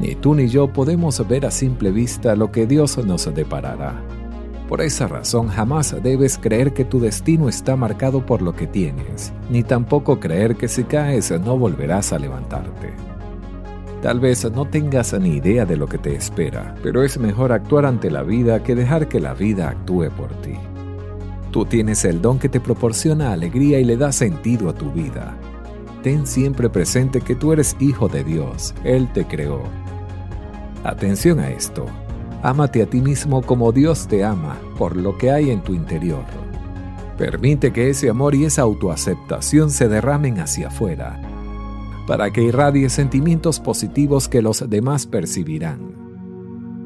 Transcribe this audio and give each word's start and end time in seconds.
Ni 0.00 0.14
tú 0.14 0.34
ni 0.34 0.48
yo 0.48 0.72
podemos 0.72 1.26
ver 1.28 1.44
a 1.44 1.50
simple 1.50 1.90
vista 1.90 2.34
lo 2.34 2.50
que 2.50 2.66
Dios 2.66 2.96
nos 3.04 3.32
deparará. 3.34 4.02
Por 4.66 4.80
esa 4.80 5.08
razón 5.08 5.48
jamás 5.48 5.94
debes 6.02 6.38
creer 6.38 6.72
que 6.72 6.84
tu 6.84 7.00
destino 7.00 7.48
está 7.48 7.76
marcado 7.76 8.24
por 8.24 8.40
lo 8.40 8.54
que 8.54 8.66
tienes, 8.66 9.32
ni 9.50 9.62
tampoco 9.62 10.20
creer 10.20 10.56
que 10.56 10.68
si 10.68 10.84
caes 10.84 11.32
no 11.40 11.58
volverás 11.58 12.12
a 12.12 12.18
levantarte. 12.18 12.94
Tal 14.00 14.20
vez 14.20 14.50
no 14.50 14.66
tengas 14.66 15.12
ni 15.20 15.36
idea 15.36 15.66
de 15.66 15.76
lo 15.76 15.86
que 15.86 15.98
te 15.98 16.14
espera, 16.14 16.74
pero 16.82 17.02
es 17.02 17.18
mejor 17.18 17.52
actuar 17.52 17.84
ante 17.84 18.10
la 18.10 18.22
vida 18.22 18.62
que 18.62 18.74
dejar 18.74 19.08
que 19.08 19.20
la 19.20 19.34
vida 19.34 19.68
actúe 19.68 20.08
por 20.16 20.32
ti. 20.40 20.54
Tú 21.50 21.66
tienes 21.66 22.04
el 22.04 22.22
don 22.22 22.38
que 22.38 22.48
te 22.48 22.60
proporciona 22.60 23.32
alegría 23.32 23.80
y 23.80 23.84
le 23.84 23.96
da 23.96 24.12
sentido 24.12 24.70
a 24.70 24.72
tu 24.72 24.90
vida. 24.92 25.36
Ten 26.02 26.26
siempre 26.26 26.70
presente 26.70 27.20
que 27.20 27.34
tú 27.34 27.52
eres 27.52 27.76
hijo 27.80 28.08
de 28.08 28.24
Dios, 28.24 28.72
Él 28.84 29.12
te 29.12 29.26
creó. 29.26 29.64
Atención 30.84 31.40
a 31.40 31.50
esto. 31.50 31.86
Ámate 32.42 32.82
a 32.82 32.86
ti 32.86 33.02
mismo 33.02 33.42
como 33.42 33.70
Dios 33.70 34.08
te 34.08 34.24
ama, 34.24 34.56
por 34.78 34.96
lo 34.96 35.18
que 35.18 35.30
hay 35.30 35.50
en 35.50 35.62
tu 35.62 35.74
interior. 35.74 36.24
Permite 37.18 37.70
que 37.70 37.90
ese 37.90 38.08
amor 38.08 38.34
y 38.34 38.46
esa 38.46 38.62
autoaceptación 38.62 39.70
se 39.70 39.88
derramen 39.88 40.38
hacia 40.38 40.68
afuera, 40.68 41.20
para 42.06 42.30
que 42.30 42.42
irradie 42.42 42.88
sentimientos 42.88 43.60
positivos 43.60 44.26
que 44.26 44.40
los 44.40 44.68
demás 44.70 45.06
percibirán. 45.06 45.90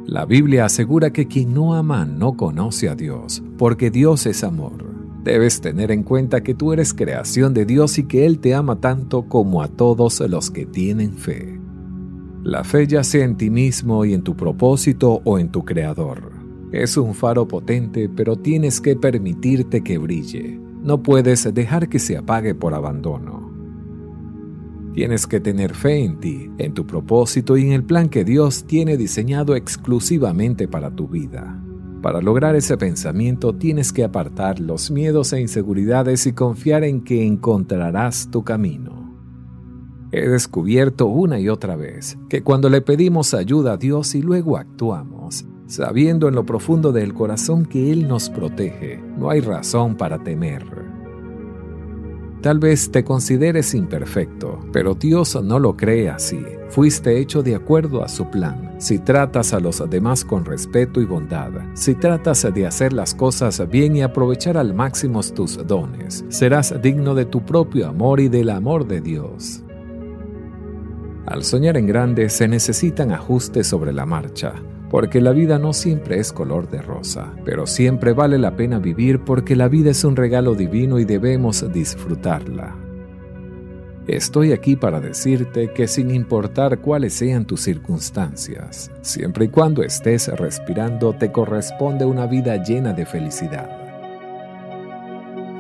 La 0.07 0.27
Biblia 0.27 0.65
asegura 0.65 1.13
que 1.13 1.29
quien 1.29 1.55
no 1.55 1.75
ama 1.75 2.05
no 2.05 2.37
conoce 2.37 2.89
a 2.89 2.97
Dios, 2.97 3.45
porque 3.57 3.93
Dios 3.93 4.27
es 4.27 4.43
amor. 4.43 4.85
Debes 5.23 5.61
tener 5.61 5.93
en 5.93 6.03
cuenta 6.03 6.43
que 6.43 6.55
tú 6.55 6.73
eres 6.73 6.93
creación 6.93 7.55
de 7.55 7.65
Dios 7.65 7.97
y 7.99 8.05
que 8.05 8.27
Él 8.27 8.41
te 8.41 8.55
ama 8.55 8.81
tanto 8.81 9.29
como 9.29 9.63
a 9.63 9.69
todos 9.69 10.19
los 10.21 10.51
que 10.51 10.67
tienen 10.67 11.15
fe. 11.17 11.54
La 12.45 12.63
fe 12.63 12.87
ya 12.87 13.03
sea 13.03 13.25
en 13.25 13.39
ti 13.39 13.49
mismo 13.49 14.05
y 14.05 14.13
en 14.13 14.21
tu 14.21 14.37
propósito 14.37 15.23
o 15.25 15.39
en 15.39 15.51
tu 15.51 15.65
Creador. 15.65 16.31
Es 16.73 16.99
un 16.99 17.15
faro 17.15 17.49
potente, 17.49 18.11
pero 18.15 18.37
tienes 18.37 18.83
que 18.83 18.97
permitirte 18.97 19.83
que 19.83 19.97
brille. 19.97 20.61
No 20.83 21.03
puedes 21.03 21.53
dejar 21.55 21.89
que 21.89 21.99
se 21.99 22.19
apague 22.19 22.55
por 22.55 22.75
abandono. 22.75 23.51
Tienes 24.93 25.27
que 25.27 25.41
tener 25.41 25.75
fe 25.75 26.05
en 26.05 26.21
ti, 26.21 26.51
en 26.59 26.75
tu 26.75 26.87
propósito 26.87 27.57
y 27.57 27.65
en 27.65 27.73
el 27.73 27.83
plan 27.83 28.11
que 28.11 28.25
Dios 28.25 28.65
tiene 28.67 28.99
diseñado 28.99 29.57
exclusivamente 29.57 30.69
para 30.69 30.91
tu 30.91 31.09
vida. 31.09 31.59
Para 32.03 32.21
lograr 32.21 32.57
ese 32.57 32.77
pensamiento 32.77 33.55
tienes 33.55 33.91
que 33.91 34.05
apartar 34.05 34.61
los 34.61 34.91
miedos 34.91 35.33
e 35.33 35.41
inseguridades 35.41 36.27
y 36.27 36.35
confiar 36.35 36.85
en 36.85 37.05
que 37.05 37.25
encontrarás 37.25 38.29
tu 38.31 38.45
camino. 38.45 39.04
He 40.17 40.29
descubierto 40.29 41.07
una 41.07 41.41
y 41.41 41.49
otra 41.49 41.75
vez 41.75 42.17
que 42.29 42.45
cuando 42.45 42.71
le 42.71 42.81
pedimos 42.83 43.35
ayuda 43.35 43.73
a 43.73 43.77
Dios 43.77 44.15
y 44.15 44.23
luego 44.23 44.57
actuamos, 44.57 45.45
sabiendo 45.67 46.29
en 46.29 46.37
lo 46.37 46.47
profundo 46.47 46.93
del 46.93 47.13
corazón 47.13 47.67
que 47.67 47.91
Él 47.91 48.07
nos 48.07 48.31
protege, 48.31 49.03
no 49.19 49.29
hay 49.29 49.41
razón 49.41 49.97
para 49.97 50.23
temer. 50.23 50.63
Tal 52.43 52.61
vez 52.61 52.93
te 52.93 53.03
consideres 53.03 53.75
imperfecto, 53.75 54.61
pero 54.73 54.95
Dios 54.95 55.37
no 55.43 55.59
lo 55.59 55.77
cree 55.77 56.09
así. 56.11 56.41
Fuiste 56.69 57.19
hecho 57.19 57.43
de 57.43 57.57
acuerdo 57.57 58.05
a 58.05 58.09
su 58.09 58.31
plan. 58.31 58.77
Si 58.79 59.01
tratas 59.01 59.53
a 59.53 59.59
los 59.59 59.83
demás 59.91 60.25
con 60.25 60.45
respeto 60.45 61.01
y 61.01 61.07
bondad, 61.07 61.51
si 61.75 61.97
tratas 61.97 62.47
de 62.55 62.67
hacer 62.69 62.93
las 62.93 63.17
cosas 63.17 63.69
bien 63.69 63.97
y 63.97 64.03
aprovechar 64.03 64.59
al 64.59 64.75
máximo 64.75 65.23
tus 65.25 65.67
dones, 65.67 66.25
serás 66.29 66.73
digno 66.81 67.17
de 67.17 67.25
tu 67.25 67.45
propio 67.45 67.89
amor 67.89 68.21
y 68.21 68.29
del 68.29 68.51
amor 68.51 68.87
de 68.87 69.01
Dios. 69.01 69.65
Al 71.27 71.43
soñar 71.43 71.77
en 71.77 71.87
grande 71.87 72.29
se 72.29 72.49
necesitan 72.49 73.11
ajustes 73.11 73.67
sobre 73.67 73.93
la 73.93 74.05
marcha, 74.05 74.53
porque 74.91 75.21
la 75.21 75.33
vida 75.33 75.59
no 75.59 75.73
siempre 75.73 76.19
es 76.19 76.33
color 76.33 76.71
de 76.71 76.83
rosa, 76.83 77.33
pero 77.45 77.67
siempre 77.67 78.13
vale 78.13 78.39
la 78.39 78.57
pena 78.57 78.79
vivir 78.79 79.21
porque 79.21 79.57
la 79.57 79.69
vida 79.69 79.91
es 79.91 80.05
un 80.05 80.17
regalo 80.17 80.55
divino 80.55 80.99
y 80.99 81.05
debemos 81.05 81.65
disfrutarla. 81.73 82.77
Estoy 84.07 84.53
aquí 84.53 84.77
para 84.77 85.01
decirte 85.01 85.73
que 85.73 85.89
sin 85.89 86.11
importar 86.11 86.81
cuáles 86.81 87.15
sean 87.15 87.47
tus 87.47 87.63
circunstancias, 87.63 88.91
siempre 89.01 89.47
y 89.47 89.49
cuando 89.49 89.83
estés 89.83 90.29
respirando 90.29 91.15
te 91.15 91.33
corresponde 91.33 92.05
una 92.05 92.27
vida 92.27 92.63
llena 92.63 92.93
de 92.93 93.07
felicidad. 93.07 93.71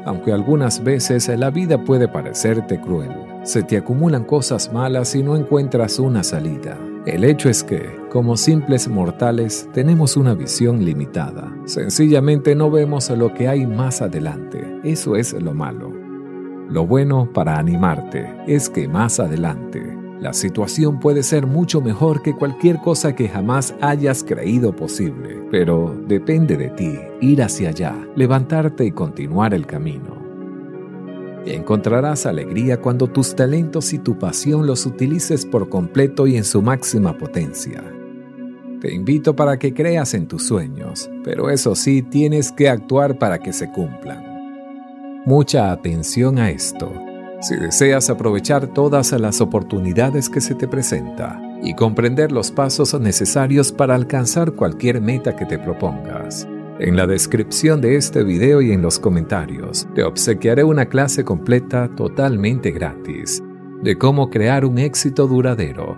Aunque 0.04 0.30
algunas 0.30 0.84
veces 0.84 1.26
la 1.38 1.48
vida 1.48 1.82
puede 1.82 2.06
parecerte 2.06 2.78
cruel, 2.78 3.12
se 3.44 3.62
te 3.62 3.76
acumulan 3.76 4.24
cosas 4.24 4.72
malas 4.72 5.14
y 5.14 5.22
no 5.22 5.36
encuentras 5.36 5.98
una 5.98 6.24
salida. 6.24 6.78
El 7.06 7.24
hecho 7.24 7.50
es 7.50 7.62
que, 7.62 7.94
como 8.10 8.36
simples 8.36 8.88
mortales, 8.88 9.68
tenemos 9.72 10.16
una 10.16 10.34
visión 10.34 10.84
limitada. 10.84 11.54
Sencillamente 11.66 12.54
no 12.54 12.70
vemos 12.70 13.10
lo 13.10 13.34
que 13.34 13.46
hay 13.46 13.66
más 13.66 14.00
adelante. 14.00 14.80
Eso 14.82 15.14
es 15.14 15.34
lo 15.34 15.52
malo. 15.52 15.92
Lo 16.70 16.86
bueno 16.86 17.30
para 17.32 17.58
animarte 17.58 18.34
es 18.46 18.70
que 18.70 18.88
más 18.88 19.20
adelante 19.20 20.04
la 20.24 20.32
situación 20.32 21.00
puede 21.00 21.22
ser 21.22 21.46
mucho 21.46 21.82
mejor 21.82 22.22
que 22.22 22.32
cualquier 22.32 22.78
cosa 22.78 23.14
que 23.14 23.28
jamás 23.28 23.74
hayas 23.82 24.24
creído 24.24 24.74
posible, 24.74 25.46
pero 25.50 25.94
depende 26.08 26.56
de 26.56 26.70
ti 26.70 26.98
ir 27.20 27.42
hacia 27.42 27.68
allá, 27.68 27.94
levantarte 28.16 28.86
y 28.86 28.92
continuar 28.92 29.52
el 29.52 29.66
camino. 29.66 30.23
Encontrarás 31.46 32.24
alegría 32.24 32.80
cuando 32.80 33.06
tus 33.06 33.36
talentos 33.36 33.92
y 33.92 33.98
tu 33.98 34.18
pasión 34.18 34.66
los 34.66 34.86
utilices 34.86 35.44
por 35.44 35.68
completo 35.68 36.26
y 36.26 36.36
en 36.36 36.44
su 36.44 36.62
máxima 36.62 37.18
potencia. 37.18 37.84
Te 38.80 38.92
invito 38.92 39.36
para 39.36 39.58
que 39.58 39.74
creas 39.74 40.14
en 40.14 40.26
tus 40.26 40.46
sueños, 40.46 41.10
pero 41.22 41.50
eso 41.50 41.74
sí 41.74 42.02
tienes 42.02 42.50
que 42.52 42.68
actuar 42.68 43.18
para 43.18 43.38
que 43.38 43.52
se 43.52 43.70
cumplan. 43.70 45.22
Mucha 45.26 45.72
atención 45.72 46.38
a 46.38 46.50
esto. 46.50 46.92
Si 47.40 47.56
deseas 47.56 48.08
aprovechar 48.08 48.72
todas 48.72 49.12
las 49.12 49.40
oportunidades 49.42 50.30
que 50.30 50.40
se 50.40 50.54
te 50.54 50.66
presenta 50.66 51.40
y 51.62 51.74
comprender 51.74 52.32
los 52.32 52.50
pasos 52.50 52.98
necesarios 52.98 53.70
para 53.70 53.94
alcanzar 53.94 54.52
cualquier 54.52 55.00
meta 55.02 55.36
que 55.36 55.44
te 55.44 55.58
propongas, 55.58 56.46
En 56.80 56.96
la 56.96 57.06
descripción 57.06 57.80
de 57.80 57.94
este 57.94 58.24
video 58.24 58.60
y 58.60 58.72
en 58.72 58.82
los 58.82 58.98
comentarios 58.98 59.86
te 59.94 60.02
obsequiaré 60.02 60.64
una 60.64 60.86
clase 60.86 61.24
completa 61.24 61.88
totalmente 61.94 62.72
gratis 62.72 63.40
de 63.84 63.96
cómo 63.96 64.28
crear 64.28 64.64
un 64.64 64.78
éxito 64.78 65.28
duradero, 65.28 65.96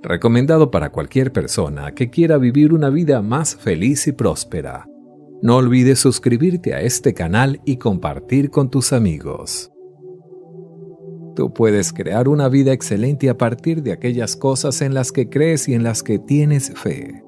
recomendado 0.00 0.70
para 0.70 0.90
cualquier 0.90 1.32
persona 1.32 1.92
que 1.92 2.08
quiera 2.08 2.38
vivir 2.38 2.72
una 2.72 2.88
vida 2.88 3.20
más 3.20 3.56
feliz 3.56 4.06
y 4.06 4.12
próspera. 4.12 4.86
No 5.42 5.56
olvides 5.56 5.98
suscribirte 5.98 6.72
a 6.72 6.82
este 6.82 7.14
canal 7.14 7.60
y 7.64 7.78
compartir 7.78 8.50
con 8.50 8.70
tus 8.70 8.92
amigos. 8.92 9.72
Tú 11.34 11.52
puedes 11.52 11.92
crear 11.92 12.28
una 12.28 12.48
vida 12.48 12.72
excelente 12.72 13.28
a 13.28 13.36
partir 13.36 13.82
de 13.82 13.90
aquellas 13.90 14.36
cosas 14.36 14.82
en 14.82 14.94
las 14.94 15.10
que 15.10 15.28
crees 15.28 15.68
y 15.68 15.74
en 15.74 15.82
las 15.82 16.04
que 16.04 16.20
tienes 16.20 16.70
fe. 16.78 17.24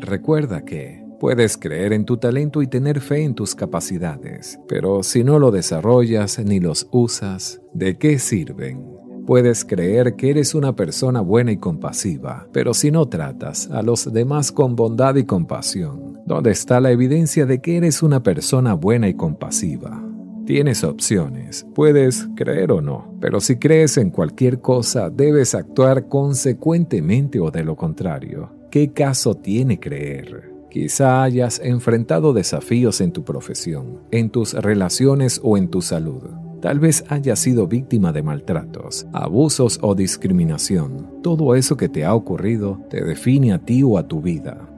Recuerda 0.00 0.64
que 0.64 1.07
Puedes 1.20 1.56
creer 1.56 1.92
en 1.92 2.04
tu 2.04 2.16
talento 2.16 2.62
y 2.62 2.68
tener 2.68 3.00
fe 3.00 3.24
en 3.24 3.34
tus 3.34 3.56
capacidades, 3.56 4.60
pero 4.68 5.02
si 5.02 5.24
no 5.24 5.40
lo 5.40 5.50
desarrollas 5.50 6.38
ni 6.38 6.60
los 6.60 6.86
usas, 6.92 7.60
¿de 7.74 7.98
qué 7.98 8.20
sirven? 8.20 8.86
Puedes 9.26 9.64
creer 9.64 10.14
que 10.14 10.30
eres 10.30 10.54
una 10.54 10.76
persona 10.76 11.20
buena 11.20 11.50
y 11.50 11.56
compasiva, 11.56 12.46
pero 12.52 12.72
si 12.72 12.92
no 12.92 13.06
tratas 13.06 13.68
a 13.72 13.82
los 13.82 14.12
demás 14.12 14.52
con 14.52 14.76
bondad 14.76 15.16
y 15.16 15.24
compasión, 15.24 16.20
¿dónde 16.24 16.52
está 16.52 16.80
la 16.80 16.92
evidencia 16.92 17.46
de 17.46 17.60
que 17.60 17.76
eres 17.76 18.00
una 18.04 18.22
persona 18.22 18.74
buena 18.74 19.08
y 19.08 19.14
compasiva? 19.14 20.00
Tienes 20.46 20.84
opciones, 20.84 21.66
puedes 21.74 22.28
creer 22.36 22.70
o 22.70 22.80
no, 22.80 23.12
pero 23.20 23.40
si 23.40 23.56
crees 23.56 23.98
en 23.98 24.10
cualquier 24.10 24.60
cosa 24.60 25.10
debes 25.10 25.56
actuar 25.56 26.06
consecuentemente 26.06 27.40
o 27.40 27.50
de 27.50 27.64
lo 27.64 27.74
contrario. 27.74 28.50
¿Qué 28.70 28.92
caso 28.92 29.34
tiene 29.34 29.80
creer? 29.80 30.57
Quizá 30.70 31.22
hayas 31.22 31.60
enfrentado 31.64 32.34
desafíos 32.34 33.00
en 33.00 33.12
tu 33.12 33.24
profesión, 33.24 34.00
en 34.10 34.28
tus 34.28 34.52
relaciones 34.52 35.40
o 35.42 35.56
en 35.56 35.68
tu 35.68 35.80
salud. 35.80 36.22
Tal 36.60 36.78
vez 36.78 37.04
hayas 37.08 37.38
sido 37.38 37.66
víctima 37.66 38.12
de 38.12 38.22
maltratos, 38.22 39.06
abusos 39.12 39.78
o 39.80 39.94
discriminación. 39.94 41.22
Todo 41.22 41.54
eso 41.54 41.76
que 41.76 41.88
te 41.88 42.04
ha 42.04 42.14
ocurrido 42.14 42.80
te 42.90 43.02
define 43.02 43.52
a 43.52 43.58
ti 43.58 43.82
o 43.82 43.96
a 43.96 44.06
tu 44.06 44.20
vida. 44.20 44.68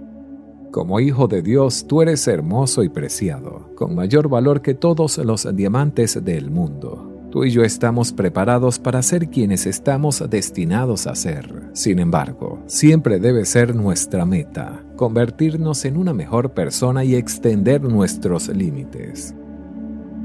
Como 0.70 1.00
hijo 1.00 1.26
de 1.26 1.42
Dios, 1.42 1.86
tú 1.88 2.02
eres 2.02 2.28
hermoso 2.28 2.84
y 2.84 2.88
preciado, 2.88 3.70
con 3.74 3.96
mayor 3.96 4.28
valor 4.28 4.62
que 4.62 4.74
todos 4.74 5.18
los 5.18 5.48
diamantes 5.56 6.22
del 6.24 6.50
mundo. 6.50 7.09
Tú 7.30 7.44
y 7.44 7.50
yo 7.50 7.62
estamos 7.62 8.12
preparados 8.12 8.80
para 8.80 9.02
ser 9.02 9.28
quienes 9.28 9.64
estamos 9.64 10.24
destinados 10.28 11.06
a 11.06 11.14
ser. 11.14 11.70
Sin 11.74 12.00
embargo, 12.00 12.60
siempre 12.66 13.20
debe 13.20 13.44
ser 13.44 13.76
nuestra 13.76 14.26
meta, 14.26 14.82
convertirnos 14.96 15.84
en 15.84 15.96
una 15.96 16.12
mejor 16.12 16.54
persona 16.54 17.04
y 17.04 17.14
extender 17.14 17.82
nuestros 17.82 18.48
límites. 18.48 19.32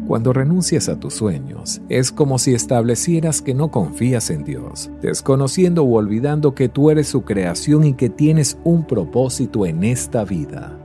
Cuando 0.08 0.34
renuncias 0.34 0.90
a 0.90 1.00
tus 1.00 1.14
sueños, 1.14 1.80
es 1.90 2.12
como 2.12 2.40
si 2.40 2.56
establecieras 2.56 3.42
que 3.42 3.54
no 3.54 3.70
confías 3.70 4.32
en 4.32 4.44
Dios, 4.44 4.90
desconociendo 5.02 5.84
o 5.84 5.98
olvidando 5.98 6.56
que 6.56 6.70
tú 6.70 6.90
eres 6.90 7.08
su 7.08 7.22
creación 7.24 7.84
y 7.86 7.94
que 7.94 8.10
tienes 8.10 8.58
un 8.64 8.86
propósito 8.86 9.68
en 9.68 9.84
esta 9.84 10.24
vida. 10.26 10.76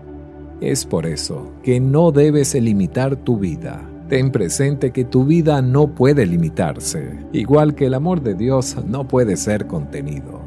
Es 0.60 0.84
por 0.84 1.06
eso 1.06 1.52
que 1.62 1.80
no 1.80 2.12
debes 2.12 2.54
limitar 2.54 3.16
tu 3.16 3.38
vida, 3.38 3.89
Ten 4.10 4.32
presente 4.32 4.90
que 4.90 5.04
tu 5.04 5.24
vida 5.24 5.62
no 5.62 5.94
puede 5.94 6.26
limitarse, 6.26 7.16
igual 7.32 7.76
que 7.76 7.86
el 7.86 7.94
amor 7.94 8.20
de 8.20 8.34
Dios 8.34 8.76
no 8.84 9.06
puede 9.06 9.36
ser 9.36 9.68
contenido. 9.68 10.40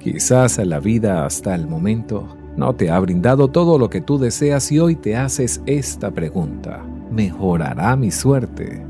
Quizás 0.00 0.56
la 0.64 0.80
vida 0.80 1.26
hasta 1.26 1.54
el 1.54 1.66
momento 1.66 2.38
no 2.56 2.74
te 2.74 2.90
ha 2.90 2.98
brindado 3.00 3.48
todo 3.48 3.78
lo 3.78 3.90
que 3.90 4.00
tú 4.00 4.16
deseas 4.16 4.72
y 4.72 4.78
hoy 4.78 4.96
te 4.96 5.14
haces 5.14 5.60
esta 5.66 6.10
pregunta. 6.10 6.82
¿Mejorará 7.12 7.96
mi 7.96 8.10
suerte? 8.10 8.82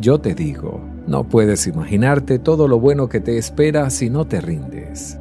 Yo 0.00 0.20
te 0.20 0.34
digo, 0.34 0.80
no 1.06 1.22
puedes 1.22 1.68
imaginarte 1.68 2.40
todo 2.40 2.66
lo 2.66 2.80
bueno 2.80 3.08
que 3.08 3.20
te 3.20 3.38
espera 3.38 3.90
si 3.90 4.10
no 4.10 4.26
te 4.26 4.40
rindes. 4.40 5.20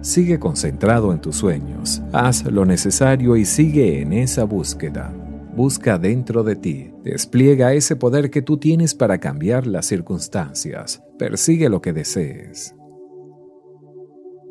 Sigue 0.00 0.38
concentrado 0.38 1.12
en 1.12 1.18
tus 1.18 1.34
sueños, 1.34 2.00
haz 2.12 2.44
lo 2.44 2.64
necesario 2.64 3.34
y 3.34 3.44
sigue 3.44 4.00
en 4.00 4.12
esa 4.12 4.44
búsqueda 4.44 5.12
busca 5.54 5.98
dentro 5.98 6.42
de 6.42 6.56
ti, 6.56 6.90
despliega 7.02 7.74
ese 7.74 7.96
poder 7.96 8.30
que 8.30 8.42
tú 8.42 8.56
tienes 8.56 8.94
para 8.94 9.18
cambiar 9.18 9.66
las 9.66 9.86
circunstancias, 9.86 11.02
persigue 11.18 11.68
lo 11.68 11.80
que 11.80 11.92
desees. 11.92 12.74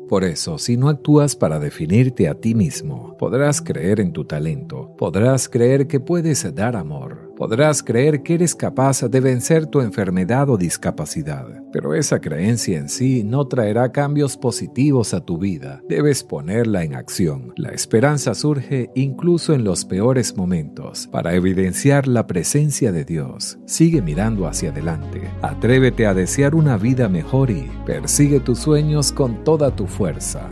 Por 0.08 0.24
eso, 0.24 0.58
si 0.58 0.76
no 0.76 0.88
actúas 0.88 1.36
para 1.36 1.60
definirte 1.60 2.28
a 2.28 2.34
ti 2.34 2.56
mismo, 2.56 3.16
podrás 3.16 3.62
creer 3.62 4.00
en 4.00 4.12
tu 4.12 4.24
talento, 4.24 4.96
podrás 4.96 5.48
creer 5.48 5.86
que 5.86 6.00
puedes 6.00 6.52
dar 6.52 6.74
amor, 6.74 7.29
podrás 7.40 7.82
creer 7.82 8.22
que 8.22 8.34
eres 8.34 8.54
capaz 8.54 9.00
de 9.00 9.18
vencer 9.18 9.64
tu 9.64 9.80
enfermedad 9.80 10.50
o 10.50 10.58
discapacidad, 10.58 11.46
pero 11.72 11.94
esa 11.94 12.20
creencia 12.20 12.76
en 12.76 12.90
sí 12.90 13.24
no 13.24 13.46
traerá 13.46 13.92
cambios 13.92 14.36
positivos 14.36 15.14
a 15.14 15.24
tu 15.24 15.38
vida. 15.38 15.80
Debes 15.88 16.22
ponerla 16.22 16.84
en 16.84 16.94
acción. 16.94 17.54
La 17.56 17.70
esperanza 17.70 18.34
surge 18.34 18.90
incluso 18.94 19.54
en 19.54 19.64
los 19.64 19.86
peores 19.86 20.36
momentos 20.36 21.06
para 21.06 21.32
evidenciar 21.32 22.06
la 22.06 22.26
presencia 22.26 22.92
de 22.92 23.06
Dios. 23.06 23.58
Sigue 23.64 24.02
mirando 24.02 24.46
hacia 24.46 24.68
adelante. 24.68 25.22
Atrévete 25.40 26.06
a 26.06 26.12
desear 26.12 26.54
una 26.54 26.76
vida 26.76 27.08
mejor 27.08 27.50
y 27.50 27.70
persigue 27.86 28.40
tus 28.40 28.58
sueños 28.58 29.12
con 29.12 29.44
toda 29.44 29.74
tu 29.74 29.86
fuerza. 29.86 30.46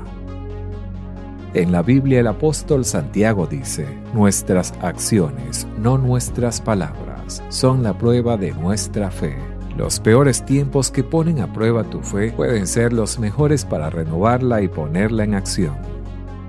En 1.58 1.72
la 1.72 1.82
Biblia 1.82 2.20
el 2.20 2.28
apóstol 2.28 2.84
Santiago 2.84 3.49
dice, 3.49 3.84
nuestras 4.14 4.72
acciones, 4.81 5.66
no 5.76 5.99
nuestras 5.99 6.60
palabras, 6.60 7.43
son 7.49 7.82
la 7.82 7.99
prueba 7.99 8.37
de 8.37 8.52
nuestra 8.52 9.10
fe. 9.10 9.37
Los 9.76 9.99
peores 9.99 10.44
tiempos 10.44 10.93
que 10.93 11.02
ponen 11.02 11.40
a 11.40 11.52
prueba 11.52 11.82
tu 11.82 12.00
fe 12.00 12.31
pueden 12.31 12.69
ser 12.69 12.93
los 12.93 13.19
mejores 13.19 13.64
para 13.64 13.90
renovarla 13.90 14.62
y 14.62 14.69
ponerla 14.69 15.25
en 15.25 15.34
acción. 15.34 15.75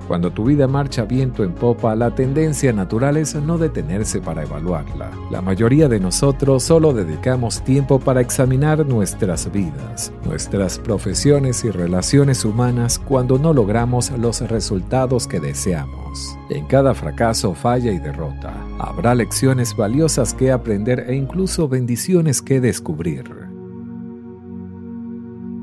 Cuando 0.10 0.32
tu 0.32 0.44
vida 0.44 0.68
marcha 0.68 1.06
viento 1.06 1.44
en 1.44 1.54
popa, 1.54 1.96
la 1.96 2.10
tendencia 2.16 2.74
natural 2.74 3.16
es 3.16 3.36
no 3.36 3.60
detenerse 3.60 4.20
para 4.20 4.42
evaluarla. 4.42 5.12
La 5.30 5.40
mayoría 5.40 5.88
de 5.88 6.00
nosotros 6.00 6.64
solo 6.64 6.94
dedicamos 6.94 7.64
tiempo 7.64 8.00
para 8.00 8.20
examinar 8.20 8.84
nuestras 8.88 9.52
vidas, 9.52 10.12
nuestras 10.26 10.80
profesiones 10.80 11.64
y 11.64 11.70
relaciones 11.70 12.44
humanas 12.44 12.98
cuando 12.98 13.38
no 13.38 13.54
logramos 13.54 14.10
los 14.10 14.42
resultados 14.42 15.28
que 15.28 15.40
deseamos. 15.40 16.36
En 16.50 16.66
cada 16.66 16.96
fracaso, 16.96 17.54
falla 17.54 17.92
y 17.92 18.00
derrota, 18.00 18.52
habrá 18.80 19.14
lecciones 19.14 19.76
valiosas 19.76 20.34
que 20.34 20.52
aprender 20.52 21.06
e 21.08 21.14
incluso 21.14 21.68
bendiciones 21.68 22.42
que 22.42 22.60
descubrir. 22.60 23.49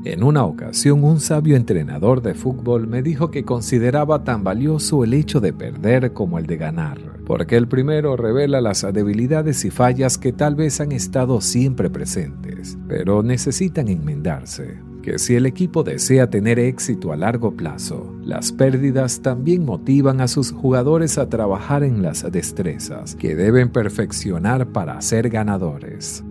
En 0.09 0.23
una 0.23 0.45
ocasión, 0.45 1.03
un 1.03 1.19
sabio 1.19 1.57
entrenador 1.57 2.21
de 2.21 2.33
fútbol 2.33 2.87
me 2.87 3.01
dijo 3.01 3.29
que 3.29 3.43
consideraba 3.43 4.23
tan 4.23 4.41
valioso 4.41 5.03
el 5.03 5.13
hecho 5.13 5.41
de 5.41 5.51
perder 5.51 6.13
como 6.13 6.39
el 6.39 6.47
de 6.47 6.55
ganar, 6.55 6.97
porque 7.25 7.57
el 7.57 7.67
primero 7.67 8.15
revela 8.15 8.61
las 8.61 8.87
debilidades 8.93 9.65
y 9.65 9.69
fallas 9.69 10.17
que 10.17 10.31
tal 10.31 10.55
vez 10.55 10.79
han 10.79 10.93
estado 10.93 11.41
siempre 11.41 11.89
presentes, 11.89 12.77
pero 12.87 13.21
necesitan 13.21 13.89
enmendarse 13.89 14.79
que 15.03 15.19
si 15.19 15.35
el 15.35 15.45
equipo 15.45 15.83
desea 15.83 16.29
tener 16.29 16.57
éxito 16.57 17.11
a 17.11 17.17
largo 17.17 17.57
plazo, 17.57 18.15
las 18.23 18.53
pérdidas 18.53 19.21
también 19.21 19.65
motivan 19.65 20.21
a 20.21 20.29
sus 20.29 20.53
jugadores 20.53 21.17
a 21.17 21.27
trabajar 21.27 21.83
en 21.83 22.01
las 22.01 22.29
destrezas 22.31 23.15
que 23.15 23.35
deben 23.35 23.69
perfeccionar 23.73 24.67
para 24.67 25.01
ser 25.01 25.29
ganadores. 25.29 26.23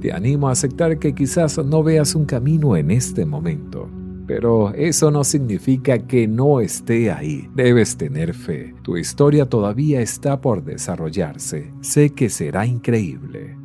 Te 0.00 0.12
animo 0.12 0.48
a 0.48 0.52
aceptar 0.52 0.98
que 0.98 1.14
quizás 1.14 1.58
no 1.58 1.82
veas 1.82 2.14
un 2.14 2.24
camino 2.24 2.76
en 2.76 2.90
este 2.90 3.26
momento, 3.26 3.88
pero 4.26 4.72
eso 4.74 5.10
no 5.10 5.24
significa 5.24 5.98
que 5.98 6.28
no 6.28 6.60
esté 6.60 7.10
ahí. 7.10 7.48
Debes 7.54 7.96
tener 7.96 8.34
fe. 8.34 8.74
Tu 8.82 8.96
historia 8.96 9.46
todavía 9.46 10.00
está 10.00 10.40
por 10.40 10.62
desarrollarse. 10.62 11.72
Sé 11.80 12.10
que 12.10 12.28
será 12.30 12.64
increíble. 12.64 13.56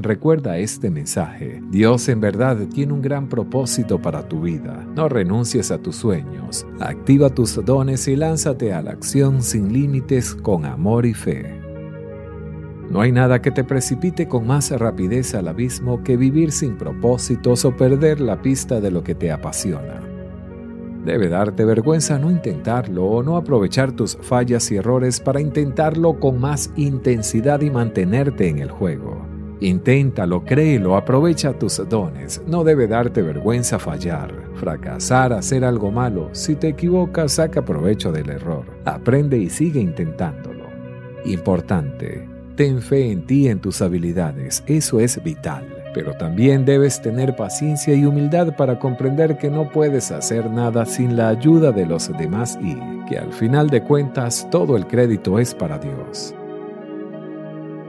Recuerda 0.00 0.58
este 0.58 0.90
mensaje. 0.90 1.60
Dios 1.72 2.08
en 2.08 2.20
verdad 2.20 2.56
tiene 2.72 2.92
un 2.92 3.02
gran 3.02 3.28
propósito 3.28 4.00
para 4.00 4.28
tu 4.28 4.42
vida. 4.42 4.86
No 4.94 5.08
renuncies 5.08 5.72
a 5.72 5.78
tus 5.78 5.96
sueños. 5.96 6.66
Activa 6.78 7.30
tus 7.30 7.64
dones 7.64 8.06
y 8.06 8.14
lánzate 8.14 8.72
a 8.72 8.80
la 8.80 8.92
acción 8.92 9.42
sin 9.42 9.72
límites 9.72 10.36
con 10.36 10.66
amor 10.66 11.04
y 11.04 11.14
fe. 11.14 11.57
No 12.90 13.02
hay 13.02 13.12
nada 13.12 13.42
que 13.42 13.50
te 13.50 13.64
precipite 13.64 14.28
con 14.28 14.46
más 14.46 14.70
rapidez 14.70 15.34
al 15.34 15.48
abismo 15.48 16.02
que 16.02 16.16
vivir 16.16 16.52
sin 16.52 16.78
propósitos 16.78 17.64
o 17.66 17.76
perder 17.76 18.20
la 18.20 18.40
pista 18.40 18.80
de 18.80 18.90
lo 18.90 19.04
que 19.04 19.14
te 19.14 19.30
apasiona. 19.30 20.00
Debe 21.04 21.28
darte 21.28 21.64
vergüenza 21.64 22.18
no 22.18 22.30
intentarlo 22.30 23.04
o 23.04 23.22
no 23.22 23.36
aprovechar 23.36 23.92
tus 23.92 24.16
fallas 24.16 24.70
y 24.70 24.76
errores 24.76 25.20
para 25.20 25.40
intentarlo 25.40 26.18
con 26.18 26.40
más 26.40 26.70
intensidad 26.76 27.60
y 27.60 27.70
mantenerte 27.70 28.48
en 28.48 28.58
el 28.58 28.70
juego. 28.70 29.26
Inténtalo, 29.60 30.44
créelo, 30.44 30.96
aprovecha 30.96 31.52
tus 31.52 31.82
dones. 31.88 32.42
No 32.46 32.62
debe 32.62 32.86
darte 32.86 33.22
vergüenza 33.22 33.78
fallar, 33.78 34.32
fracasar, 34.54 35.32
hacer 35.32 35.64
algo 35.64 35.90
malo. 35.90 36.28
Si 36.32 36.54
te 36.54 36.68
equivocas, 36.68 37.32
saca 37.32 37.64
provecho 37.64 38.12
del 38.12 38.30
error. 38.30 38.64
Aprende 38.84 39.36
y 39.36 39.50
sigue 39.50 39.80
intentándolo. 39.80 40.66
Importante, 41.24 42.27
ten 42.58 42.82
fe 42.82 43.12
en 43.12 43.24
ti 43.24 43.46
en 43.46 43.60
tus 43.60 43.80
habilidades. 43.80 44.64
Eso 44.66 44.98
es 44.98 45.22
vital. 45.22 45.64
Pero 45.94 46.14
también 46.14 46.64
debes 46.64 47.00
tener 47.00 47.36
paciencia 47.36 47.94
y 47.94 48.04
humildad 48.04 48.56
para 48.56 48.80
comprender 48.80 49.38
que 49.38 49.48
no 49.48 49.70
puedes 49.70 50.10
hacer 50.10 50.50
nada 50.50 50.84
sin 50.84 51.16
la 51.16 51.28
ayuda 51.28 51.70
de 51.70 51.86
los 51.86 52.10
demás 52.18 52.58
y 52.60 52.76
que 53.08 53.16
al 53.16 53.32
final 53.32 53.70
de 53.70 53.84
cuentas 53.84 54.48
todo 54.50 54.76
el 54.76 54.88
crédito 54.88 55.38
es 55.38 55.54
para 55.54 55.78
Dios. 55.78 56.34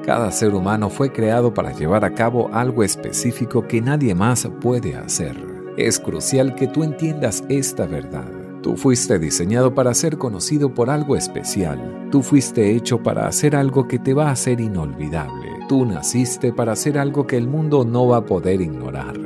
Cada 0.06 0.32
ser 0.32 0.54
humano 0.54 0.92
fue 0.92 1.12
creado 1.12 1.52
para 1.52 1.74
llevar 1.74 2.06
a 2.06 2.14
cabo 2.14 2.52
algo 2.54 2.84
específico 2.84 3.68
que 3.68 3.82
nadie 3.82 4.14
más 4.14 4.48
puede 4.62 4.96
hacer. 4.96 5.36
Es 5.78 5.98
crucial 5.98 6.54
que 6.54 6.68
tú 6.68 6.84
entiendas 6.84 7.44
esta 7.50 7.88
verdad. 7.88 8.39
Tú 8.62 8.76
fuiste 8.76 9.20
diseñado 9.20 9.74
para 9.74 9.94
ser 9.94 10.18
conocido 10.18 10.74
por 10.74 10.90
algo 10.90 11.16
especial. 11.16 12.08
Tú 12.12 12.22
fuiste 12.22 12.76
hecho 12.76 13.02
para 13.02 13.28
hacer 13.28 13.56
algo 13.56 13.88
que 13.88 14.00
te 14.00 14.14
va 14.14 14.28
a 14.28 14.32
hacer 14.32 14.60
inolvidable. 14.60 15.60
Tú 15.70 15.86
naciste 15.86 16.52
para 16.52 16.74
hacer 16.74 16.98
algo 16.98 17.26
que 17.26 17.38
el 17.38 17.48
mundo 17.48 17.86
no 17.86 18.08
va 18.08 18.18
a 18.18 18.26
poder 18.26 18.60
ignorar. 18.60 19.18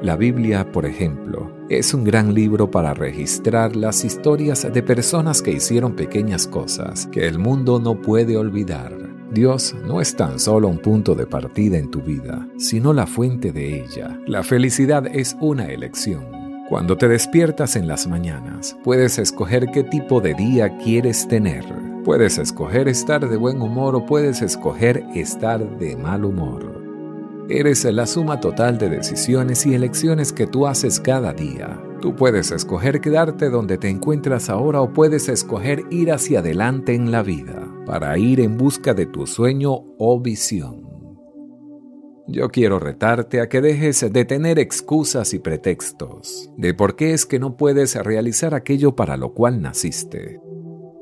La 0.00 0.16
Biblia, 0.16 0.70
por 0.70 0.86
ejemplo, 0.86 1.50
es 1.68 1.92
un 1.92 2.04
gran 2.04 2.32
libro 2.32 2.70
para 2.70 2.94
registrar 2.94 3.76
las 3.76 4.04
historias 4.04 4.66
de 4.72 4.82
personas 4.82 5.42
que 5.42 5.52
hicieron 5.52 5.94
pequeñas 5.94 6.46
cosas 6.46 7.06
que 7.08 7.26
el 7.26 7.38
mundo 7.38 7.80
no 7.80 8.00
puede 8.00 8.36
olvidar. 8.36 8.96
Dios 9.30 9.76
no 9.86 10.00
es 10.00 10.16
tan 10.16 10.38
solo 10.38 10.68
un 10.68 10.78
punto 10.78 11.14
de 11.14 11.26
partida 11.26 11.78
en 11.78 11.90
tu 11.90 12.00
vida, 12.00 12.48
sino 12.58 12.92
la 12.92 13.06
fuente 13.06 13.52
de 13.52 13.82
ella. 13.82 14.18
La 14.26 14.42
felicidad 14.42 15.06
es 15.06 15.36
una 15.40 15.66
elección. 15.66 16.39
Cuando 16.70 16.96
te 16.96 17.08
despiertas 17.08 17.74
en 17.74 17.88
las 17.88 18.06
mañanas, 18.06 18.76
puedes 18.84 19.18
escoger 19.18 19.72
qué 19.72 19.82
tipo 19.82 20.20
de 20.20 20.34
día 20.34 20.78
quieres 20.78 21.26
tener. 21.26 21.64
Puedes 22.04 22.38
escoger 22.38 22.86
estar 22.86 23.28
de 23.28 23.36
buen 23.36 23.60
humor 23.60 23.96
o 23.96 24.06
puedes 24.06 24.40
escoger 24.40 25.04
estar 25.16 25.78
de 25.78 25.96
mal 25.96 26.24
humor. 26.24 26.80
Eres 27.48 27.82
la 27.86 28.06
suma 28.06 28.38
total 28.38 28.78
de 28.78 28.88
decisiones 28.88 29.66
y 29.66 29.74
elecciones 29.74 30.32
que 30.32 30.46
tú 30.46 30.68
haces 30.68 31.00
cada 31.00 31.32
día. 31.32 31.82
Tú 32.00 32.14
puedes 32.14 32.52
escoger 32.52 33.00
quedarte 33.00 33.50
donde 33.50 33.76
te 33.76 33.88
encuentras 33.88 34.48
ahora 34.48 34.80
o 34.80 34.92
puedes 34.92 35.28
escoger 35.28 35.82
ir 35.90 36.12
hacia 36.12 36.38
adelante 36.38 36.94
en 36.94 37.10
la 37.10 37.24
vida 37.24 37.68
para 37.84 38.16
ir 38.16 38.38
en 38.38 38.56
busca 38.56 38.94
de 38.94 39.06
tu 39.06 39.26
sueño 39.26 39.72
o 39.98 40.20
visión. 40.20 40.89
Yo 42.30 42.48
quiero 42.50 42.78
retarte 42.78 43.40
a 43.40 43.48
que 43.48 43.60
dejes 43.60 44.06
de 44.12 44.24
tener 44.24 44.60
excusas 44.60 45.34
y 45.34 45.40
pretextos 45.40 46.48
de 46.56 46.74
por 46.74 46.94
qué 46.94 47.12
es 47.12 47.26
que 47.26 47.40
no 47.40 47.56
puedes 47.56 47.96
realizar 47.96 48.54
aquello 48.54 48.94
para 48.94 49.16
lo 49.16 49.34
cual 49.34 49.60
naciste. 49.60 50.40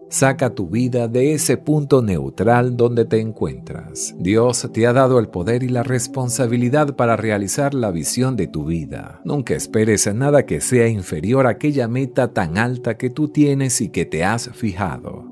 Saca 0.08 0.54
tu 0.54 0.70
vida 0.70 1.06
de 1.06 1.34
ese 1.34 1.58
punto 1.58 2.00
neutral 2.00 2.78
donde 2.78 3.04
te 3.04 3.20
encuentras. 3.20 4.14
Dios 4.18 4.66
te 4.72 4.86
ha 4.86 4.94
dado 4.94 5.18
el 5.18 5.28
poder 5.28 5.62
y 5.62 5.68
la 5.68 5.82
responsabilidad 5.82 6.96
para 6.96 7.14
realizar 7.14 7.74
la 7.74 7.90
visión 7.90 8.34
de 8.34 8.46
tu 8.46 8.64
vida. 8.64 9.20
Nunca 9.26 9.54
esperes 9.54 10.12
nada 10.14 10.46
que 10.46 10.62
sea 10.62 10.88
inferior 10.88 11.46
a 11.46 11.50
aquella 11.50 11.88
meta 11.88 12.32
tan 12.32 12.56
alta 12.56 12.96
que 12.96 13.10
tú 13.10 13.28
tienes 13.28 13.82
y 13.82 13.90
que 13.90 14.06
te 14.06 14.24
has 14.24 14.48
fijado. 14.54 15.27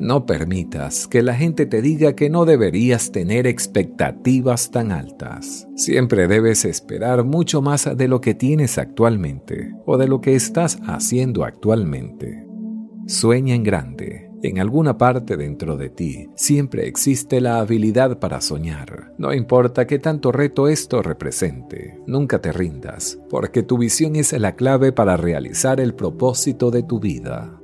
No 0.00 0.26
permitas 0.26 1.08
que 1.08 1.22
la 1.22 1.34
gente 1.34 1.66
te 1.66 1.82
diga 1.82 2.14
que 2.14 2.30
no 2.30 2.44
deberías 2.44 3.10
tener 3.10 3.48
expectativas 3.48 4.70
tan 4.70 4.92
altas. 4.92 5.66
Siempre 5.74 6.28
debes 6.28 6.64
esperar 6.64 7.24
mucho 7.24 7.62
más 7.62 7.96
de 7.96 8.06
lo 8.06 8.20
que 8.20 8.34
tienes 8.34 8.78
actualmente 8.78 9.72
o 9.86 9.98
de 9.98 10.06
lo 10.06 10.20
que 10.20 10.36
estás 10.36 10.78
haciendo 10.86 11.44
actualmente. 11.44 12.46
Sueña 13.06 13.54
en 13.54 13.64
grande. 13.64 14.30
En 14.40 14.60
alguna 14.60 14.96
parte 14.98 15.36
dentro 15.36 15.76
de 15.76 15.88
ti 15.88 16.28
siempre 16.36 16.86
existe 16.86 17.40
la 17.40 17.58
habilidad 17.58 18.20
para 18.20 18.40
soñar. 18.40 19.12
No 19.18 19.34
importa 19.34 19.88
qué 19.88 19.98
tanto 19.98 20.30
reto 20.30 20.68
esto 20.68 21.02
represente, 21.02 21.98
nunca 22.06 22.40
te 22.40 22.52
rindas, 22.52 23.18
porque 23.28 23.64
tu 23.64 23.78
visión 23.78 24.14
es 24.14 24.32
la 24.32 24.54
clave 24.54 24.92
para 24.92 25.16
realizar 25.16 25.80
el 25.80 25.92
propósito 25.92 26.70
de 26.70 26.84
tu 26.84 27.00
vida 27.00 27.57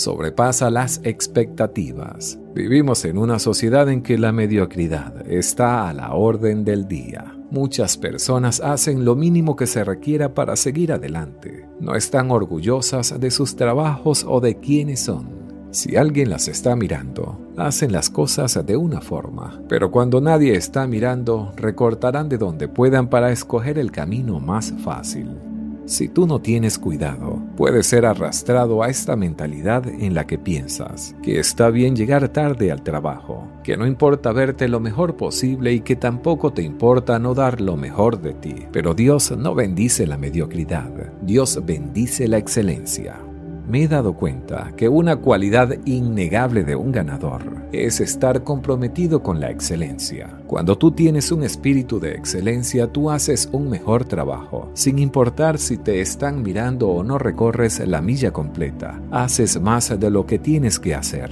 sobrepasa 0.00 0.70
las 0.70 1.00
expectativas. 1.04 2.38
Vivimos 2.54 3.04
en 3.04 3.18
una 3.18 3.38
sociedad 3.38 3.88
en 3.88 4.02
que 4.02 4.18
la 4.18 4.32
mediocridad 4.32 5.30
está 5.30 5.88
a 5.88 5.92
la 5.92 6.14
orden 6.14 6.64
del 6.64 6.88
día. 6.88 7.36
Muchas 7.50 7.96
personas 7.96 8.60
hacen 8.60 9.04
lo 9.04 9.14
mínimo 9.14 9.56
que 9.56 9.66
se 9.66 9.84
requiera 9.84 10.34
para 10.34 10.56
seguir 10.56 10.92
adelante. 10.92 11.68
No 11.80 11.94
están 11.94 12.30
orgullosas 12.30 13.18
de 13.18 13.30
sus 13.30 13.56
trabajos 13.56 14.24
o 14.28 14.40
de 14.40 14.56
quiénes 14.56 15.00
son. 15.00 15.40
Si 15.72 15.96
alguien 15.96 16.30
las 16.30 16.48
está 16.48 16.74
mirando, 16.74 17.38
hacen 17.56 17.92
las 17.92 18.10
cosas 18.10 18.66
de 18.66 18.76
una 18.76 19.00
forma, 19.00 19.62
pero 19.68 19.92
cuando 19.92 20.20
nadie 20.20 20.56
está 20.56 20.86
mirando, 20.88 21.52
recortarán 21.56 22.28
de 22.28 22.38
donde 22.38 22.66
puedan 22.66 23.08
para 23.08 23.30
escoger 23.30 23.78
el 23.78 23.92
camino 23.92 24.40
más 24.40 24.74
fácil. 24.82 25.28
Si 25.90 26.06
tú 26.06 26.28
no 26.28 26.40
tienes 26.40 26.78
cuidado, 26.78 27.42
puedes 27.56 27.88
ser 27.88 28.06
arrastrado 28.06 28.84
a 28.84 28.88
esta 28.88 29.16
mentalidad 29.16 29.88
en 29.88 30.14
la 30.14 30.24
que 30.24 30.38
piensas 30.38 31.16
que 31.20 31.40
está 31.40 31.68
bien 31.68 31.96
llegar 31.96 32.28
tarde 32.28 32.70
al 32.70 32.84
trabajo, 32.84 33.48
que 33.64 33.76
no 33.76 33.88
importa 33.88 34.30
verte 34.30 34.68
lo 34.68 34.78
mejor 34.78 35.16
posible 35.16 35.72
y 35.72 35.80
que 35.80 35.96
tampoco 35.96 36.52
te 36.52 36.62
importa 36.62 37.18
no 37.18 37.34
dar 37.34 37.60
lo 37.60 37.76
mejor 37.76 38.22
de 38.22 38.34
ti. 38.34 38.54
Pero 38.70 38.94
Dios 38.94 39.36
no 39.36 39.56
bendice 39.56 40.06
la 40.06 40.16
mediocridad, 40.16 40.92
Dios 41.22 41.60
bendice 41.66 42.28
la 42.28 42.38
excelencia 42.38 43.16
me 43.70 43.84
he 43.84 43.88
dado 43.88 44.14
cuenta 44.14 44.72
que 44.76 44.88
una 44.88 45.16
cualidad 45.16 45.76
innegable 45.84 46.64
de 46.64 46.74
un 46.74 46.90
ganador 46.90 47.68
es 47.72 48.00
estar 48.00 48.42
comprometido 48.42 49.22
con 49.22 49.40
la 49.40 49.50
excelencia. 49.50 50.36
Cuando 50.46 50.76
tú 50.76 50.90
tienes 50.90 51.30
un 51.30 51.44
espíritu 51.44 52.00
de 52.00 52.12
excelencia, 52.12 52.88
tú 52.88 53.10
haces 53.10 53.48
un 53.52 53.70
mejor 53.70 54.04
trabajo, 54.04 54.70
sin 54.74 54.98
importar 54.98 55.58
si 55.58 55.78
te 55.78 56.00
están 56.00 56.42
mirando 56.42 56.88
o 56.88 57.04
no 57.04 57.18
recorres 57.18 57.78
la 57.86 58.02
milla 58.02 58.32
completa, 58.32 59.00
haces 59.12 59.60
más 59.60 59.98
de 59.98 60.10
lo 60.10 60.26
que 60.26 60.40
tienes 60.40 60.80
que 60.80 60.94
hacer. 60.94 61.30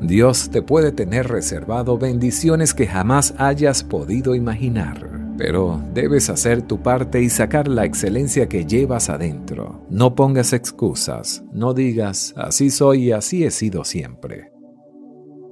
Dios 0.00 0.50
te 0.50 0.60
puede 0.60 0.90
tener 0.90 1.28
reservado 1.28 1.96
bendiciones 1.98 2.74
que 2.74 2.86
jamás 2.86 3.34
hayas 3.38 3.84
podido 3.84 4.34
imaginar 4.34 5.13
pero 5.36 5.82
debes 5.92 6.30
hacer 6.30 6.62
tu 6.62 6.82
parte 6.82 7.20
y 7.22 7.28
sacar 7.28 7.68
la 7.68 7.84
excelencia 7.84 8.48
que 8.48 8.66
llevas 8.66 9.08
adentro. 9.10 9.84
No 9.90 10.14
pongas 10.14 10.52
excusas, 10.52 11.44
no 11.52 11.74
digas, 11.74 12.34
así 12.36 12.70
soy 12.70 13.08
y 13.08 13.12
así 13.12 13.44
he 13.44 13.50
sido 13.50 13.84
siempre. 13.84 14.50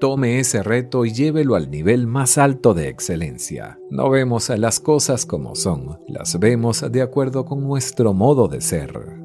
Tome 0.01 0.41
ese 0.41 0.65
reto 0.65 1.05
y 1.05 1.13
llévelo 1.13 1.55
al 1.55 1.71
nivel 1.71 2.09
más 2.09 2.37
alto 2.37 2.75
de 2.75 2.89
excelencia. 2.89 3.79
No 3.89 4.11
vemos 4.11 4.49
las 4.49 4.81
cosas 4.81 5.27
como 5.27 5.55
son, 5.55 6.01
las 6.09 6.39
vemos 6.41 6.85
de 6.91 7.03
acuerdo 7.03 7.45
con 7.45 7.63
nuestro 7.63 8.13
modo 8.13 8.49
de 8.49 8.61
ser. 8.61 9.22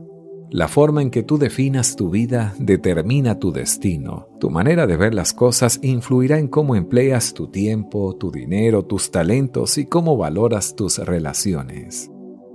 La 0.49 0.69
forma 0.69 1.01
en 1.01 1.11
que 1.11 1.23
tú 1.23 1.37
definas 1.37 1.97
tu 1.97 2.09
vida 2.09 2.53
determina 2.57 3.37
tu 3.37 3.51
destino. 3.51 4.29
Tu 4.39 4.49
manera 4.49 4.87
de 4.87 4.95
ver 4.95 5.13
las 5.13 5.33
cosas 5.33 5.79
influirá 5.81 6.39
en 6.39 6.47
cómo 6.47 6.75
empleas 6.77 7.33
tu 7.33 7.49
tiempo, 7.49 8.15
tu 8.15 8.31
dinero, 8.31 8.85
tus 8.85 9.11
talentos 9.11 9.77
y 9.77 9.87
cómo 9.87 10.15
valoras 10.15 10.75
tus 10.75 10.99
relaciones. 10.99 12.09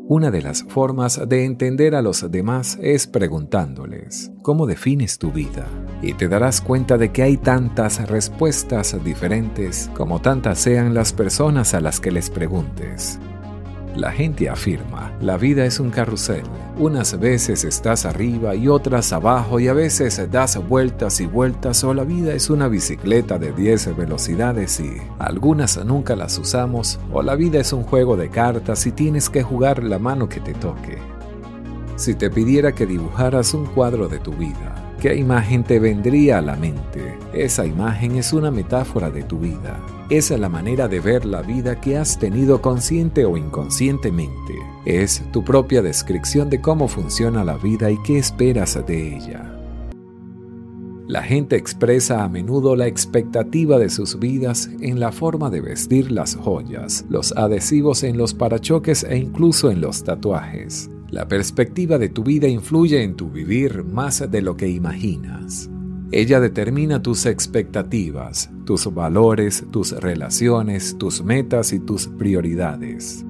Una 0.08 0.30
de 0.30 0.40
las 0.40 0.62
formas 0.64 1.20
de 1.28 1.44
entender 1.44 1.94
a 1.94 2.02
los 2.02 2.28
demás 2.30 2.78
es 2.82 3.06
preguntándoles, 3.06 4.32
¿cómo 4.42 4.66
defines 4.66 5.18
tu 5.18 5.30
vida? 5.30 5.66
Y 6.00 6.14
te 6.14 6.28
darás 6.28 6.62
cuenta 6.62 6.96
de 6.96 7.12
que 7.12 7.22
hay 7.22 7.36
tantas 7.36 8.08
respuestas 8.08 8.96
diferentes 9.04 9.90
como 9.94 10.20
tantas 10.20 10.58
sean 10.58 10.94
las 10.94 11.12
personas 11.12 11.74
a 11.74 11.80
las 11.80 12.00
que 12.00 12.10
les 12.10 12.30
preguntes. 12.30 13.20
La 13.96 14.10
gente 14.10 14.48
afirma, 14.48 15.12
la 15.20 15.36
vida 15.36 15.66
es 15.66 15.78
un 15.78 15.90
carrusel. 15.90 16.44
Unas 16.78 17.20
veces 17.20 17.62
estás 17.62 18.06
arriba 18.06 18.54
y 18.54 18.66
otras 18.66 19.12
abajo 19.12 19.60
y 19.60 19.68
a 19.68 19.74
veces 19.74 20.18
das 20.30 20.56
vueltas 20.66 21.20
y 21.20 21.26
vueltas 21.26 21.84
o 21.84 21.92
la 21.92 22.04
vida 22.04 22.32
es 22.32 22.48
una 22.48 22.68
bicicleta 22.68 23.38
de 23.38 23.52
10 23.52 23.94
velocidades 23.94 24.80
y 24.80 24.96
algunas 25.18 25.84
nunca 25.84 26.16
las 26.16 26.38
usamos 26.38 26.98
o 27.12 27.22
la 27.22 27.34
vida 27.34 27.60
es 27.60 27.74
un 27.74 27.82
juego 27.82 28.16
de 28.16 28.30
cartas 28.30 28.86
y 28.86 28.92
tienes 28.92 29.28
que 29.28 29.42
jugar 29.42 29.84
la 29.84 29.98
mano 29.98 30.26
que 30.26 30.40
te 30.40 30.54
toque. 30.54 30.96
Si 31.96 32.14
te 32.14 32.30
pidiera 32.30 32.72
que 32.72 32.86
dibujaras 32.86 33.52
un 33.52 33.66
cuadro 33.66 34.08
de 34.08 34.20
tu 34.20 34.32
vida, 34.32 34.91
¿qué 35.02 35.14
imagen 35.14 35.64
te 35.64 35.78
vendría 35.78 36.38
a 36.38 36.40
la 36.40 36.56
mente? 36.56 37.18
Esa 37.34 37.66
imagen 37.66 38.16
es 38.16 38.32
una 38.32 38.50
metáfora 38.50 39.10
de 39.10 39.22
tu 39.22 39.38
vida 39.38 39.78
es 40.16 40.30
la 40.30 40.50
manera 40.50 40.88
de 40.88 41.00
ver 41.00 41.24
la 41.24 41.40
vida 41.40 41.80
que 41.80 41.96
has 41.96 42.18
tenido 42.18 42.60
consciente 42.60 43.24
o 43.24 43.38
inconscientemente. 43.38 44.58
Es 44.84 45.22
tu 45.32 45.42
propia 45.42 45.80
descripción 45.80 46.50
de 46.50 46.60
cómo 46.60 46.86
funciona 46.86 47.44
la 47.44 47.56
vida 47.56 47.90
y 47.90 47.96
qué 48.02 48.18
esperas 48.18 48.78
de 48.86 49.16
ella. 49.16 49.58
La 51.08 51.22
gente 51.22 51.56
expresa 51.56 52.24
a 52.24 52.28
menudo 52.28 52.76
la 52.76 52.88
expectativa 52.88 53.78
de 53.78 53.88
sus 53.88 54.18
vidas 54.18 54.68
en 54.80 55.00
la 55.00 55.12
forma 55.12 55.48
de 55.48 55.62
vestir 55.62 56.12
las 56.12 56.36
joyas, 56.36 57.06
los 57.08 57.32
adhesivos 57.32 58.02
en 58.02 58.18
los 58.18 58.34
parachoques 58.34 59.04
e 59.04 59.16
incluso 59.16 59.70
en 59.70 59.80
los 59.80 60.04
tatuajes. 60.04 60.90
La 61.12 61.28
perspectiva 61.28 61.98
de 61.98 62.08
tu 62.08 62.24
vida 62.24 62.48
influye 62.48 63.02
en 63.02 63.16
tu 63.16 63.28
vivir 63.28 63.84
más 63.84 64.30
de 64.30 64.40
lo 64.40 64.56
que 64.56 64.66
imaginas. 64.68 65.68
Ella 66.10 66.40
determina 66.40 67.02
tus 67.02 67.26
expectativas, 67.26 68.50
tus 68.64 68.92
valores, 68.94 69.62
tus 69.70 69.92
relaciones, 69.92 70.96
tus 70.96 71.22
metas 71.22 71.74
y 71.74 71.80
tus 71.80 72.08
prioridades. 72.08 73.26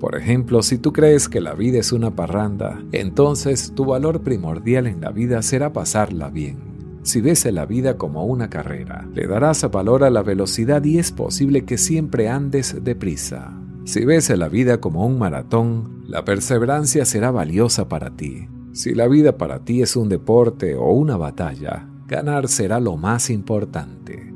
Por 0.00 0.16
ejemplo, 0.16 0.64
si 0.64 0.78
tú 0.78 0.92
crees 0.92 1.28
que 1.28 1.40
la 1.40 1.54
vida 1.54 1.78
es 1.78 1.92
una 1.92 2.16
parranda, 2.16 2.82
entonces 2.90 3.72
tu 3.76 3.84
valor 3.84 4.22
primordial 4.22 4.88
en 4.88 5.00
la 5.00 5.12
vida 5.12 5.42
será 5.42 5.72
pasarla 5.72 6.28
bien. 6.28 6.58
Si 7.04 7.20
ves 7.20 7.44
la 7.52 7.66
vida 7.66 7.98
como 7.98 8.24
una 8.24 8.50
carrera, 8.50 9.08
le 9.14 9.28
darás 9.28 9.62
valor 9.70 10.02
a 10.02 10.10
la 10.10 10.24
velocidad 10.24 10.82
y 10.82 10.98
es 10.98 11.12
posible 11.12 11.64
que 11.64 11.78
siempre 11.78 12.28
andes 12.28 12.82
deprisa. 12.82 13.52
Si 13.86 14.04
ves 14.04 14.28
la 14.30 14.48
vida 14.48 14.80
como 14.80 15.06
un 15.06 15.16
maratón, 15.16 16.02
la 16.08 16.24
perseverancia 16.24 17.04
será 17.04 17.30
valiosa 17.30 17.88
para 17.88 18.16
ti. 18.16 18.48
Si 18.72 18.96
la 18.96 19.06
vida 19.06 19.38
para 19.38 19.60
ti 19.60 19.80
es 19.80 19.94
un 19.94 20.08
deporte 20.08 20.74
o 20.74 20.90
una 20.90 21.16
batalla, 21.16 21.88
ganar 22.08 22.48
será 22.48 22.80
lo 22.80 22.96
más 22.96 23.30
importante. 23.30 24.35